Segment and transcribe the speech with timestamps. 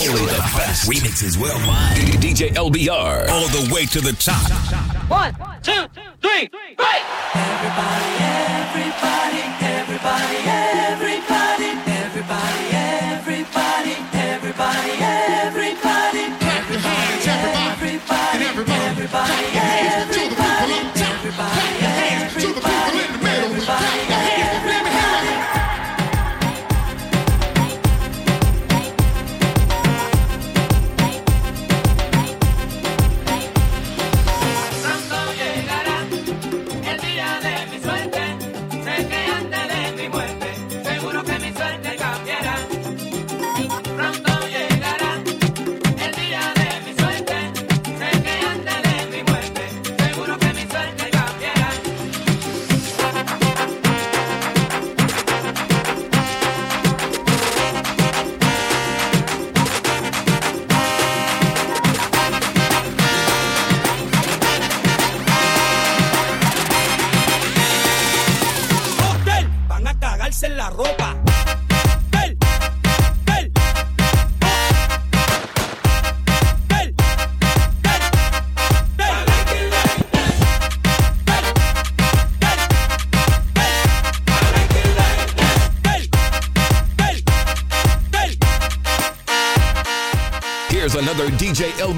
[0.00, 1.98] Only the best remixes worldwide.
[2.22, 3.28] DJ LBR.
[3.28, 4.50] All the way to the top.
[5.10, 5.84] One, two,
[6.22, 6.78] three, break!
[7.34, 10.59] Everybody, everybody, everybody, everybody,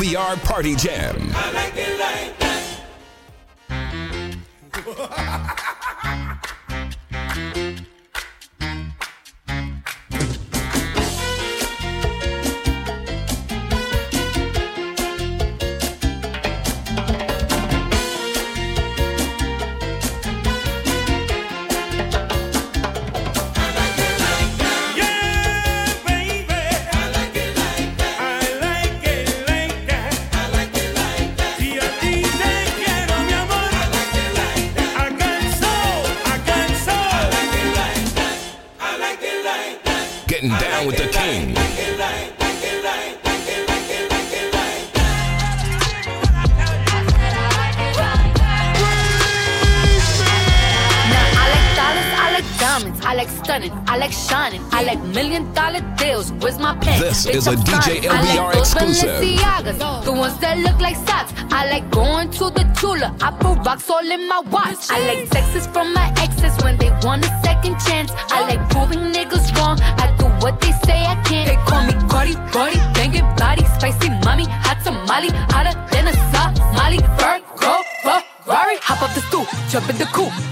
[0.03, 1.22] LBR party jam.
[57.25, 59.21] This is a DJ LBR exclusive.
[60.05, 61.33] The ones that look like socks.
[61.53, 63.15] I like going to the Tula.
[63.21, 64.91] I put rocks all in my watch.
[64.91, 68.11] I like texts from my exes when they want a second chance.
[68.29, 69.79] I like proving niggas wrong.
[70.03, 71.47] I do what they say I can't.
[71.47, 76.99] They call me Cardi, Cardi, banging body, spicy mommy, hot tamale, hotter than a Somali.
[77.23, 80.52] Virgo, Ferrari, hop up the stoop, jump in the coupe.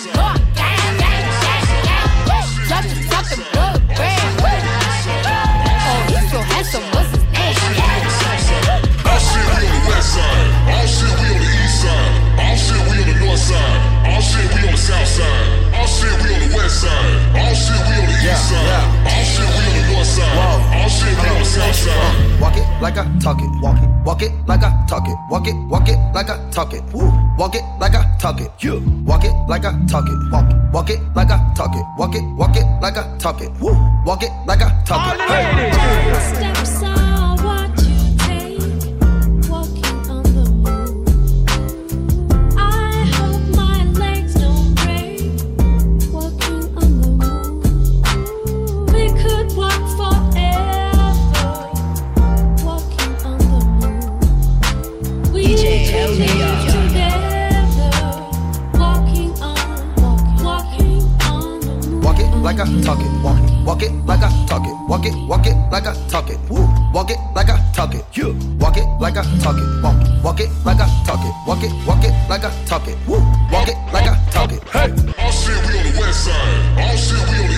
[3.21, 5.13] Drop the top and blow the brand.
[5.21, 7.53] Oh, he's so handsome, what's his name?
[9.05, 10.49] All shit, we on the west side.
[10.73, 12.09] All shit, we on the east side.
[12.41, 13.77] All shit, we on the north side.
[14.09, 15.45] All shit, we on the south side.
[15.77, 17.37] All shit, we on the west side.
[17.37, 18.89] All shit, we on the east side.
[19.05, 19.50] All shit,
[22.81, 23.49] like I talk it.
[23.61, 25.15] Walk it, walk it like I talk it.
[25.29, 26.83] Walk it, walk it like I talk it.
[26.93, 27.11] Woo.
[27.37, 28.51] Walk it like I talk it.
[28.59, 30.31] You walk it like I talk it.
[30.31, 31.85] Walk it, walk it like I talk it.
[31.97, 33.51] Walk it, walk it like I talk it.
[33.61, 33.73] Woo.
[34.05, 35.21] Walk it like I talk it.
[35.21, 36.60] Hey.
[64.51, 64.75] Talk it.
[64.89, 66.37] Walk it, walk it like I talk it.
[66.49, 66.67] Woo.
[66.93, 68.03] Walk it like I talk it.
[68.13, 69.67] You walk it like I talk it.
[69.81, 71.33] Walk it, walk it like I talk it.
[71.47, 72.97] Walk it, walk it like I talk it.
[73.07, 73.19] Woo.
[73.49, 74.61] Walk it like I talk it.
[74.67, 74.91] Hey.
[75.23, 76.79] All shit, we on the west side.
[76.83, 77.50] All shit, we on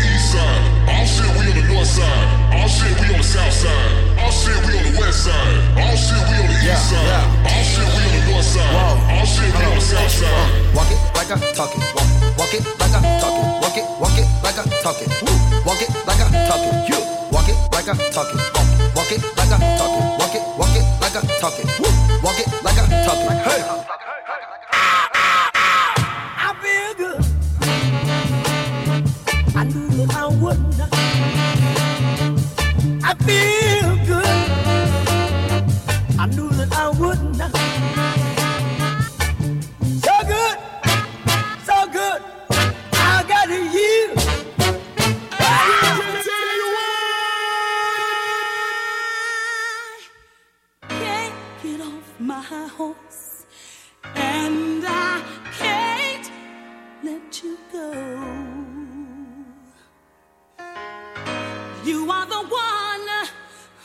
[61.94, 63.08] You are the one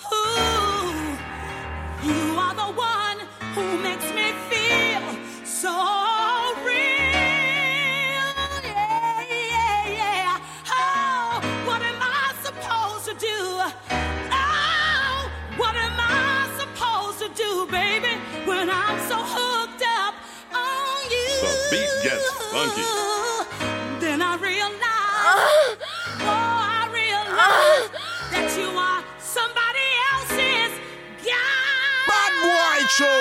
[0.08, 0.24] who,
[2.08, 3.18] you are the one
[3.54, 5.04] who makes me feel
[5.44, 5.74] so
[6.64, 8.32] real.
[8.64, 10.40] Yeah, yeah, yeah.
[10.72, 13.60] Oh, what am I supposed to do?
[14.32, 18.16] Oh, what am I supposed to do, baby,
[18.46, 20.14] when I'm so hooked up
[20.54, 21.40] on you?
[21.42, 23.17] The beat gets funky.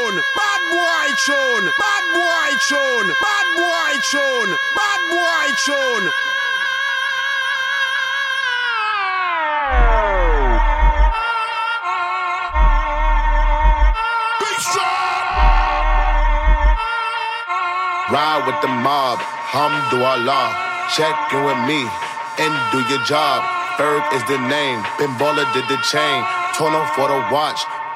[0.08, 6.12] Tune, bad boy tune, bad boy tune, bad boy tune, bad boy tune.
[18.10, 20.56] Ride with the mob, hamdulillah.
[20.96, 21.84] Check in with me
[22.40, 23.44] and do your job.
[23.76, 26.24] Ferg is the name, Ben Baller did the chain.
[26.56, 27.62] Tono for the watch,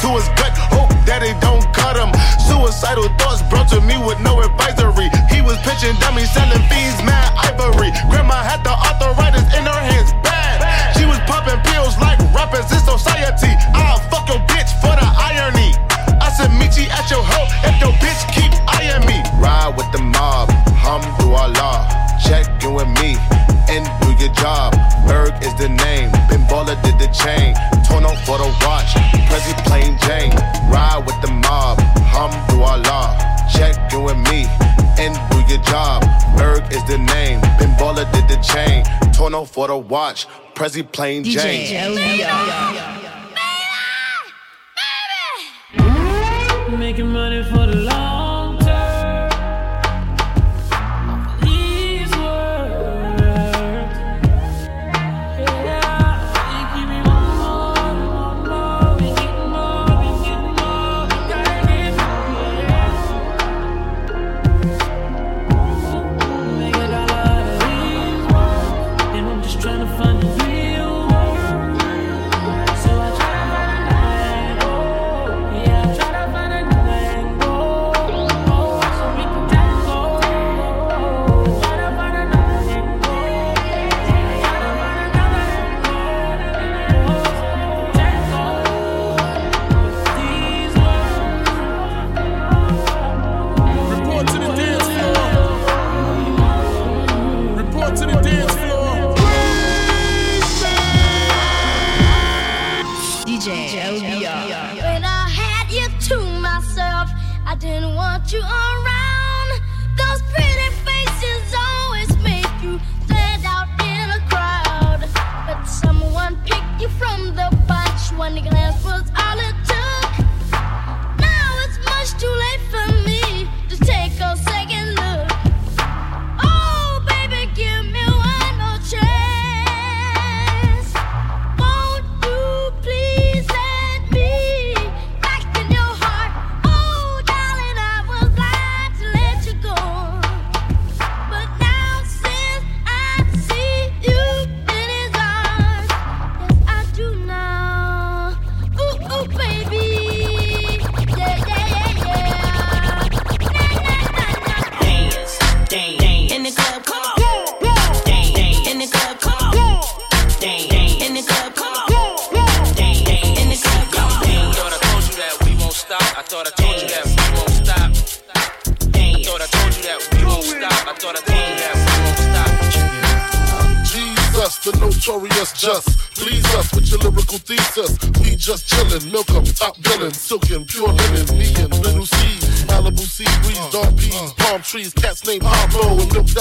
[0.00, 2.08] to his gut, hope that it don't cut him.
[2.48, 5.12] Suicidal thoughts brought to me with no advisory.
[5.28, 7.92] He was pitching dummies, selling fiends, mad ivory.
[8.08, 10.64] Grandma had the arthritis in her hands, bad.
[10.96, 13.52] She was popping pills like rappers in society.
[13.76, 15.76] I'll fuck your bitch for the irony.
[16.16, 19.20] I said, meet you at your hoe if your bitch keep eyeing me.
[19.36, 20.48] Ride with the mob,
[20.80, 21.88] hamdulillah.
[22.24, 23.20] Check in with me
[23.68, 24.72] and do your job.
[25.04, 27.52] Berg is the name, Ben Baller did the chain.
[27.84, 28.94] Torn for the watch,
[30.10, 30.30] Prezi.
[30.70, 31.78] Ride with the mob,
[32.14, 33.08] hamdulillah.
[33.54, 34.46] Check in with me
[34.98, 36.02] and do your job.
[36.36, 38.84] Berg is the name, Ben Baller did the chain.
[39.12, 41.94] Torn for the watch, Prezi plain Jane.
[41.94, 43.09] Making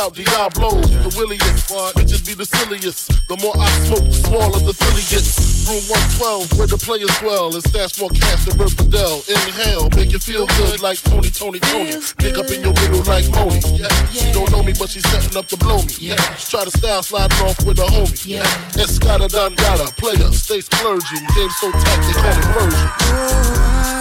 [0.09, 0.81] out Diablo.
[0.81, 3.27] The williest, bitches be the silliest.
[3.27, 5.67] The more I smoke, the smaller the silly gets.
[5.69, 5.83] Room
[6.17, 9.21] 112, where the players dwell, and stash more cash than Bert Fidel.
[9.29, 11.93] Inhale, make you feel good like Tony, Tony, Tony.
[12.17, 13.61] Pick up in your middle like Moni.
[13.77, 13.91] Yeah.
[14.09, 15.93] She don't know me, but she's setting up to blow me.
[15.99, 16.17] Yeah.
[16.37, 18.25] Try to style sliding off with a homie.
[18.25, 18.43] Yeah.
[18.81, 21.25] Escada Dangada, player, stay splurging.
[21.35, 23.98] Game so tight, they call it.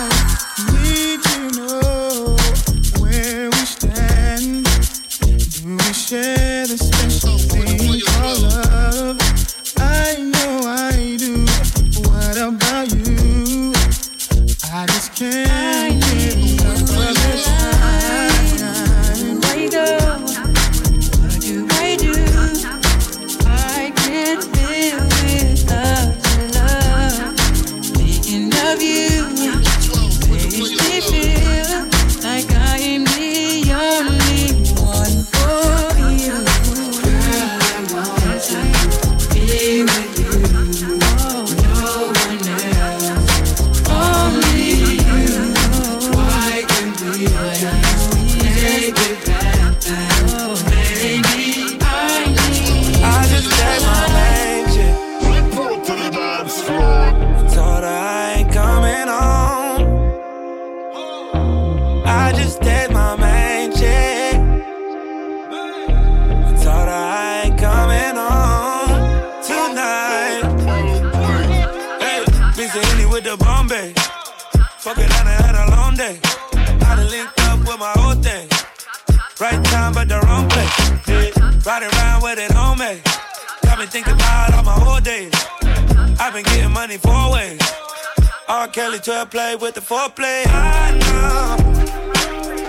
[88.99, 89.03] R.
[89.03, 90.45] Kelly 12 play with the foreplay.
[90.47, 91.57] I know.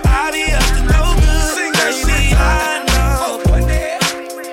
[0.04, 1.72] I be up to no good.
[1.74, 3.42] Baby, I know.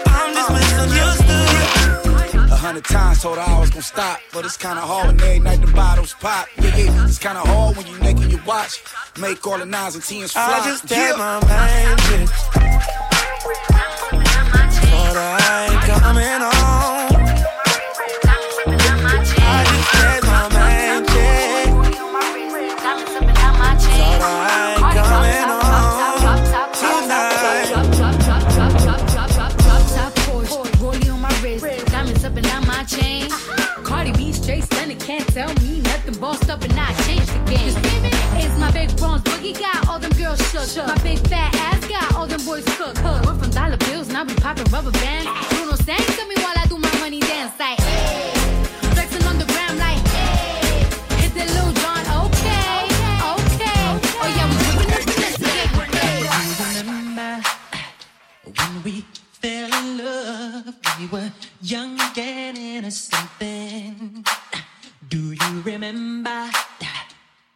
[0.08, 0.58] I'm just uh-huh.
[0.58, 2.52] misunderstood.
[2.52, 5.40] A hundred times told her I was gonna stop, but it's kinda hard when every
[5.40, 6.48] night the bottles pop.
[6.58, 8.82] Yeah, yeah, it's kinda hard when you naked your watch.
[9.20, 10.42] Make all the nines and tens fly.
[10.42, 11.16] I just yeah.
[11.18, 11.40] my
[12.08, 12.30] chick.
[14.90, 16.57] Told her I ain't coming home.
[40.66, 40.88] Shook.
[40.88, 43.02] My big fat ass got all them boys cooked.
[43.04, 45.30] Went from dollar bills, now we popping rubber bands.
[45.50, 46.00] Bruno sang
[46.30, 47.80] me while I do my money dance like.
[47.80, 48.34] Hey.
[48.94, 50.02] Flexing on the gram like.
[50.08, 50.86] Hey.
[51.22, 52.88] Hit the Lil Jon, okay,
[53.34, 53.82] okay.
[54.22, 55.38] Oh yeah, we up this
[56.78, 57.44] remember
[58.58, 59.06] when we
[59.42, 60.76] fell in love?
[61.00, 64.24] We were young and innocent then.
[65.08, 66.50] Do you remember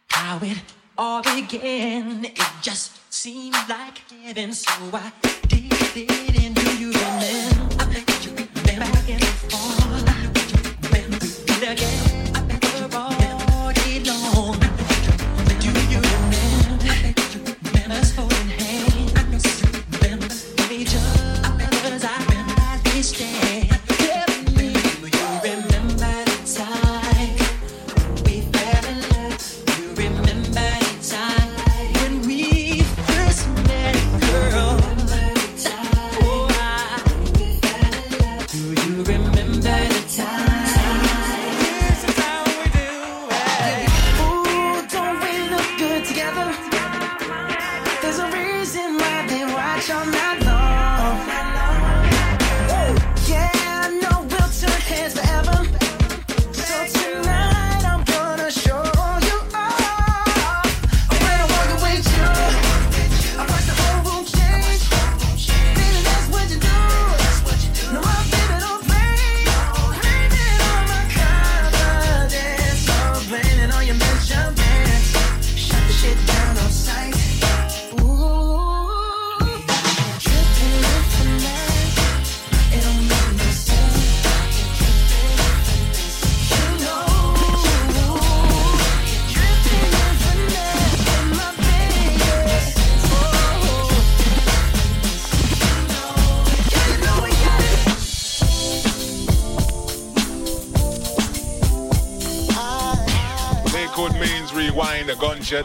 [0.08, 0.58] how it
[0.98, 2.24] all began?
[2.24, 5.12] It just seemed like heaven, so I
[5.48, 6.44] did it.
[6.44, 7.82] And do you remember?
[7.82, 9.20] I bet you remember back and
[11.46, 12.11] did again.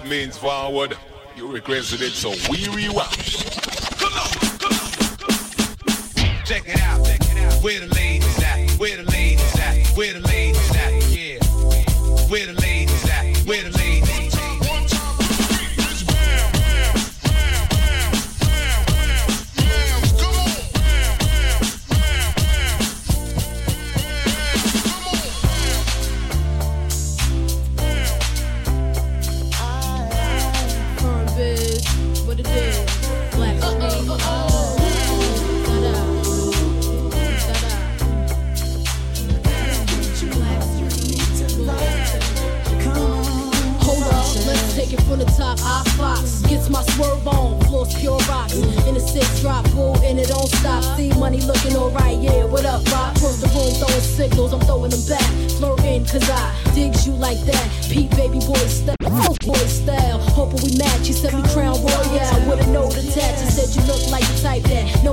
[0.05, 0.97] Means forward.
[1.37, 3.26] You requested it, so we rewind.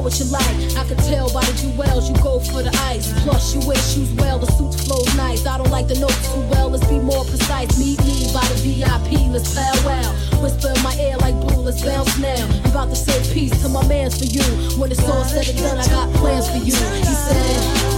[0.04, 0.76] What you like.
[0.76, 3.08] I could tell by the jewels you go for the ice.
[3.24, 5.46] Plus you wear shoes well, the suits flows nice.
[5.46, 6.68] I don't like the notes too well.
[6.68, 7.78] Let's be more precise.
[7.78, 9.32] Meet me by the VIP.
[9.32, 10.12] Let's farewell.
[10.42, 11.62] Whisper in my ear like blue.
[11.64, 12.36] Let's bounce now.
[12.36, 14.44] I'm about to say peace to my man's for you.
[14.78, 16.76] When it's all said and done, I got plans for you.
[16.76, 17.93] He said.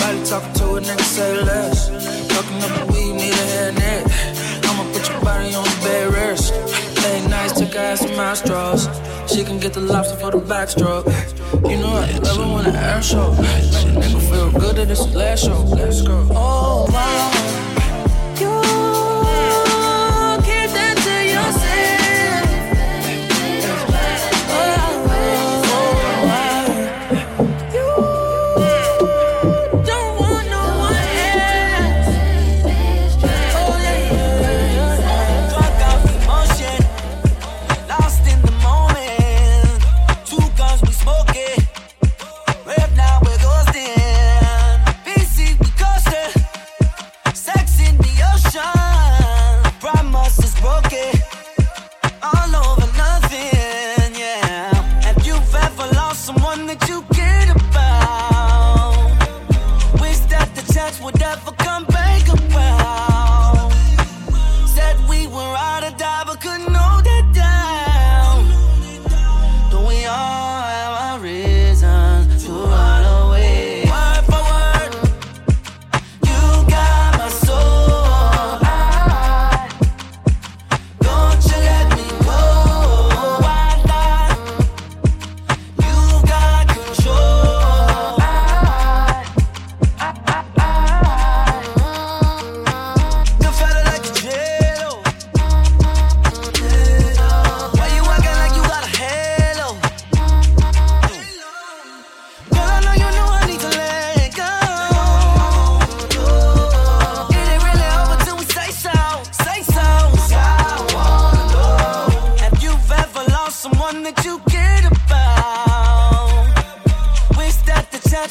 [0.00, 1.88] Body talking to a nigga, say less.
[2.28, 4.02] Talking up weed, need a hairnet.
[4.68, 6.54] I'ma put your body on the bed rest.
[7.56, 8.88] Took her ass to my straws.
[9.26, 11.06] She can get the lobster for the backstroke.
[11.68, 13.32] You know I love it when the air show.
[13.32, 15.62] Make a nigga feel good that it's his last show.
[15.64, 16.28] Let's go.
[16.30, 17.39] Oh wow.
[57.50, 59.10] about.
[60.00, 61.59] Wish that the chance would ever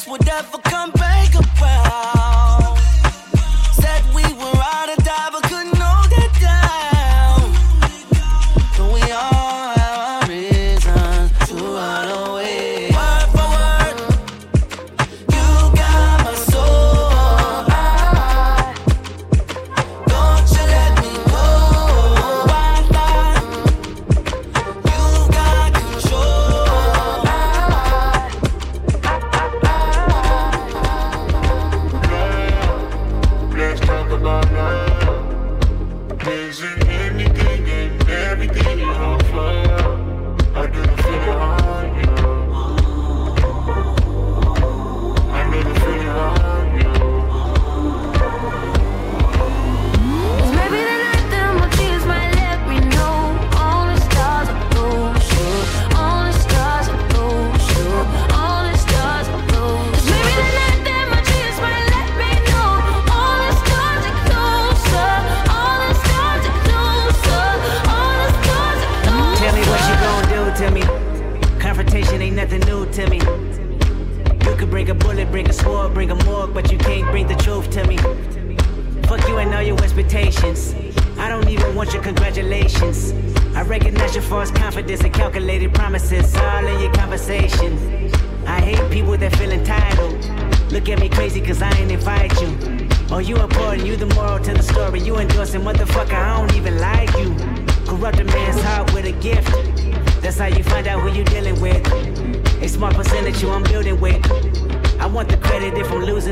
[0.00, 0.99] That's whatever come.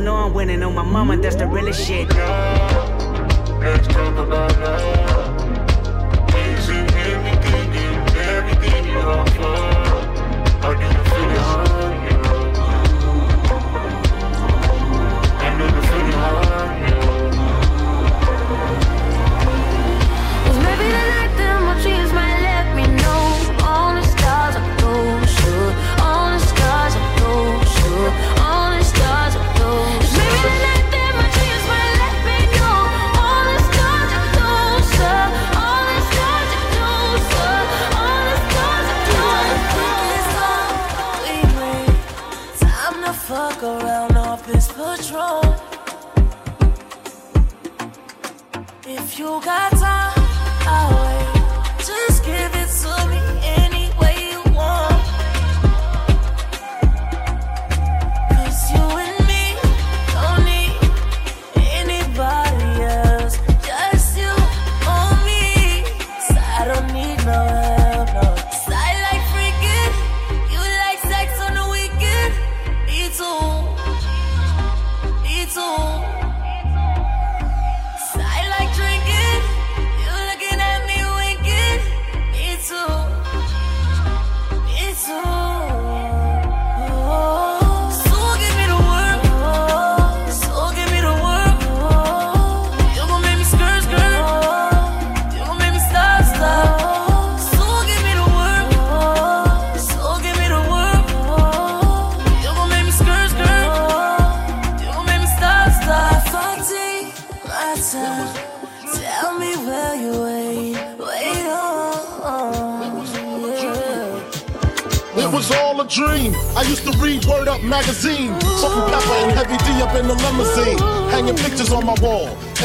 [0.09, 0.63] I'm I'm winning.
[0.63, 2.09] On my mama, that's the realest shit.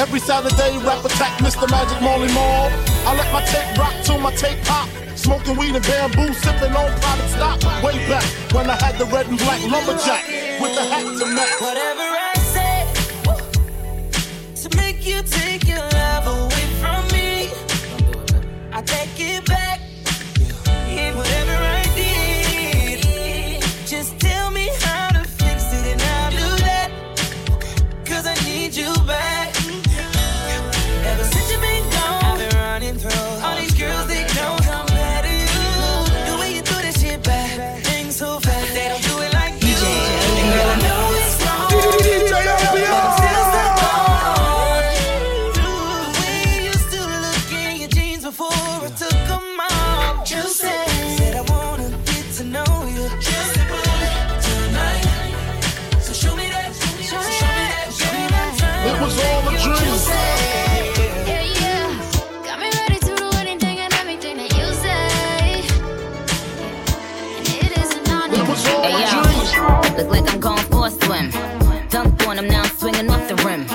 [0.03, 1.65] Every Saturday, rap attack Mr.
[1.71, 2.69] Magic Molly Mall.
[3.07, 4.89] I let my tape rock till my tape pop.
[5.15, 7.63] Smoking weed and bamboo, sipping on product stock.
[7.81, 10.27] Way back when I had the red and black lumberjack
[10.59, 11.61] with the hat to match.
[11.61, 12.85] Whatever I say
[14.61, 17.49] to make you take your love away from me,
[18.73, 19.79] I take it back.
[20.67, 21.72] And whatever I
[59.03, 59.11] And
[67.49, 68.29] it isn't on
[68.81, 69.19] Hey yo,
[69.97, 71.31] look like I'm going for a swim.
[71.89, 73.65] Dunked on him, now I'm swinging off the rim.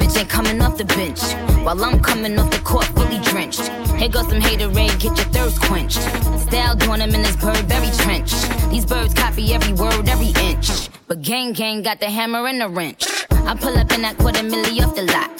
[0.00, 1.22] Bitch ain't coming off the bench.
[1.64, 3.68] While I'm coming off the court fully drenched.
[3.98, 6.00] Here goes some haterade, get your thirst quenched.
[6.40, 8.32] Style doing him in this Burberry trench.
[8.68, 10.88] These birds copy every word, every inch.
[11.06, 13.17] But gang gang got the hammer and the wrench.
[13.48, 15.30] I pull up in that quarter milli off the lot.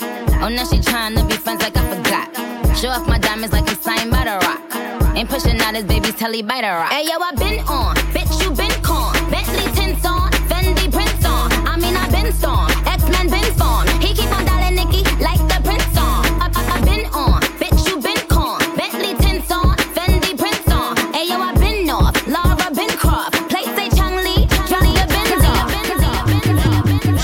[0.41, 2.75] Oh, now she tryna be friends like I forgot.
[2.75, 5.15] Show off my diamonds like I'm signed by the rock.
[5.15, 6.91] Ain't pushing out his baby's telly by the rock.
[6.91, 9.13] Hey yo, I been on, bitch you been con.
[9.29, 11.53] Bentley tints on, Fendi prints on.
[11.69, 13.88] I mean I been storm, X Men been spawn.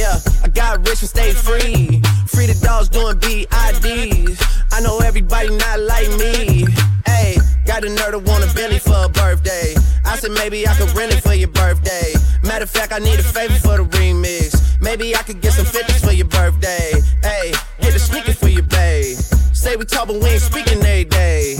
[0.00, 2.00] yeah, I got rich and stay free.
[2.32, 4.38] Free the dogs doing BIDs.
[4.72, 6.64] I know everybody not like me.
[7.04, 7.36] Hey,
[7.66, 9.74] got a nerd to want a Bentley for a birthday.
[10.06, 12.14] I said maybe I could rent it for your birthday.
[12.42, 14.80] Matter of fact, I need a favor for the remix.
[14.80, 16.92] Maybe I could get some 50s for your birthday.
[17.22, 19.18] Hey, get a sneaker for your babe.
[19.52, 21.56] Say we talk, but we ain't speaking every day.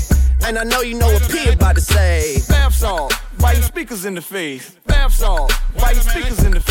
[0.46, 2.40] And I know you know what P about to say.
[2.48, 4.70] Bath salt, you speakers in the face?
[4.86, 6.69] Bath salt, you speakers in the face?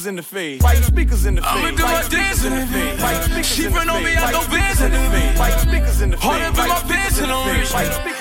[0.00, 0.62] speakers in the face.
[0.62, 1.50] White speakers in the face?
[1.50, 2.52] I'ma do my dancing.
[2.52, 3.46] in speakers she in the face?
[3.46, 5.38] She run on me, I throw bands in the face.
[5.38, 6.24] Why speakers in the face?
[6.24, 7.72] Up in my pants and on rich.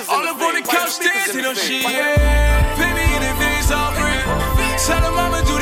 [0.10, 1.84] All up on the couch dancing on shit.
[1.84, 4.28] Yeah, pay me in advance, I'll bring.
[4.80, 5.59] Tell her mama do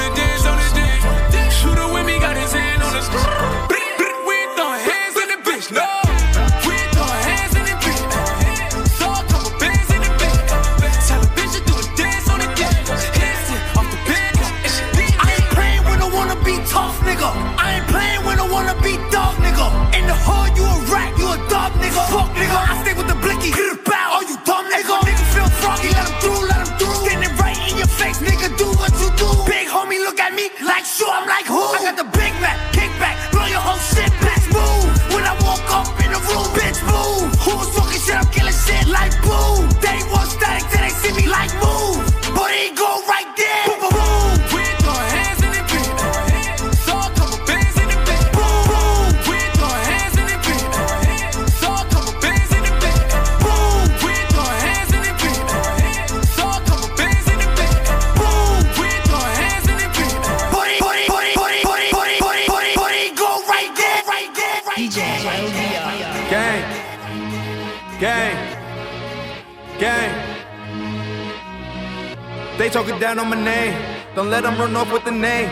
[74.17, 75.47] Don't let them run off with the name.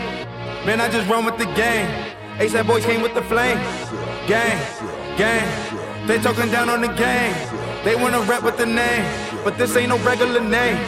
[0.66, 1.86] Man, I just run with the game.
[2.40, 3.58] Ace ASAP boys came with the flame.
[4.26, 4.58] Gang.
[5.16, 5.46] Gang.
[6.08, 7.32] They talking down on the game.
[7.84, 9.04] They wanna rap with the name.
[9.44, 10.78] But this ain't no regular name.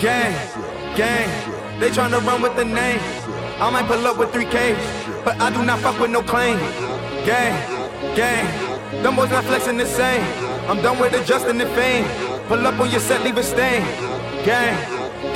[0.00, 0.32] Gang.
[0.96, 1.28] Gang.
[1.78, 3.00] They tryna run with the name.
[3.60, 4.80] I might pull up with 3Ks.
[5.22, 6.56] But I do not fuck with no claim.
[7.26, 7.52] Gang.
[8.16, 8.48] Gang.
[9.02, 10.24] Them boys not flexing the same.
[10.70, 12.06] I'm done with adjusting the fame.
[12.48, 13.82] Pull up on your set, leave a stain.
[14.42, 14.74] Gang,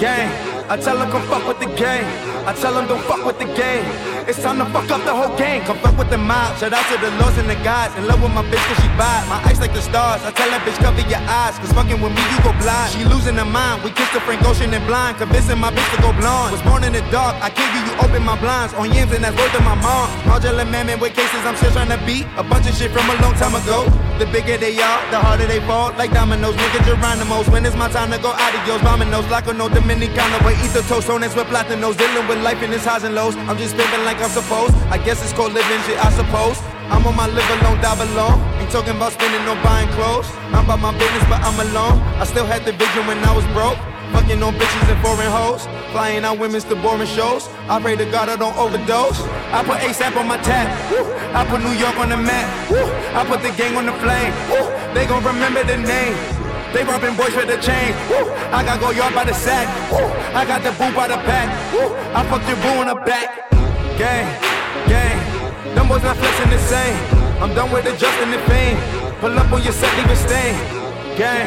[0.01, 0.54] gang.
[0.66, 2.05] I tell them come fuck with the gang.
[2.46, 4.13] I tell them don't fuck with the game.
[4.26, 5.60] It's time to fuck up the whole gang.
[5.68, 6.56] Come fuck with the mob.
[6.56, 7.92] Shout out to the lords and the gods.
[8.00, 9.28] In love with my bitch cause she bad.
[9.28, 10.24] My eyes like the stars.
[10.24, 11.60] I tell that bitch cover your eyes.
[11.60, 12.88] Cause fucking with me you go blind.
[12.96, 13.84] She losing her mind.
[13.84, 15.20] We kissed the Frank Ocean and blind.
[15.20, 16.56] Convincing my bitch to go blonde.
[16.56, 17.37] Was born in the dark.
[17.44, 18.72] I kill you, you open my blinds.
[18.80, 20.08] On yams and that's word to my mom.
[20.24, 22.24] Modular man with cases I'm still trying to beat.
[22.40, 23.84] A bunch of shit from a long time ago.
[24.16, 25.92] The bigger they are, the harder they fall.
[26.00, 27.44] Like dominoes, nigga Geronimo's.
[27.52, 28.80] When it's my time to go adios.
[28.80, 30.40] Dominoes, like a no Dominicano.
[30.40, 32.00] But eat the toast on with platinos.
[32.00, 33.37] Dealing with life in its highs and lows.
[33.37, 34.74] I'm just spinning like I'm supposed.
[34.94, 36.59] I guess it's called living shit, I suppose.
[36.92, 38.38] I'm on my live alone, die alone.
[38.61, 40.29] Ain't talking about spending no buying clothes.
[40.53, 41.98] I'm about my business, but I'm alone.
[42.20, 43.79] I still had the vision when I was broke.
[44.12, 45.66] Fucking on bitches and foreign hoes.
[45.90, 47.48] Flying out women's to boring shows.
[47.68, 49.18] I pray to God I don't overdose.
[49.50, 50.70] I put ASAP on my tab.
[51.35, 52.46] I put New York on the map.
[53.16, 54.33] I put the gang on the flame.
[54.94, 56.14] They gon' remember the name.
[56.72, 57.94] They robbing boys with the chain.
[58.53, 59.66] I got go yard by the sack.
[60.35, 61.48] I got the boo by the pack.
[62.14, 63.54] I fucked your boo in the back.
[63.98, 64.26] Gang,
[64.88, 65.74] gang.
[65.74, 66.96] Them boys not flexing the same.
[67.40, 68.76] I'm done with adjusting the fame.
[69.20, 70.54] Pull up on your set, leave it stain.
[71.16, 71.46] Gang,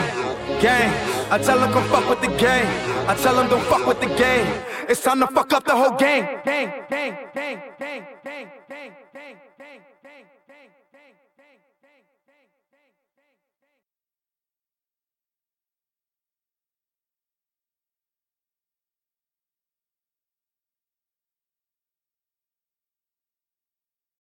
[0.62, 0.90] gang.
[1.30, 2.66] I tell them come fuck with the gang.
[3.08, 4.46] I tell them don't fuck with the gang.
[4.88, 6.40] It's time to fuck up the whole gang.
[6.46, 9.47] Gang, gang, gang, gang, gang, gang, gang.